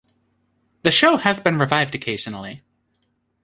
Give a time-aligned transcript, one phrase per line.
[0.81, 2.63] The show has been revived occasionally.